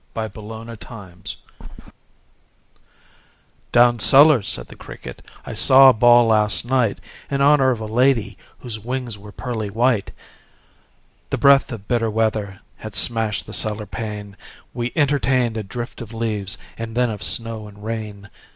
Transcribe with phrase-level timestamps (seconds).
[0.15, 1.37] The Potato's Dance
[3.71, 6.97] "Down cellar," said the cricket, "I saw a ball last night
[7.29, 10.09] In honor of a lady Whose wings were pearly white.
[11.29, 14.35] The breath of bitter weather Had smashed the cellar pane:
[14.73, 18.27] We entertained a drift of leaves And then of snow and rain.